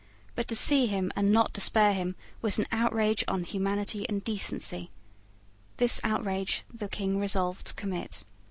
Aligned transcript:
But 0.33 0.47
to 0.47 0.55
see 0.55 0.87
him 0.87 1.11
and 1.15 1.29
not 1.29 1.53
to 1.53 1.61
spare 1.61 1.93
him 1.93 2.15
was 2.41 2.57
an 2.57 2.65
outrage 2.71 3.23
on 3.27 3.43
humanity 3.43 4.03
and 4.09 4.23
decency. 4.23 4.89
This 5.77 6.01
outrage 6.03 6.63
the 6.73 6.87
King 6.89 7.19
resolved 7.19 7.67
to 7.67 7.73
commit. 7.75 8.23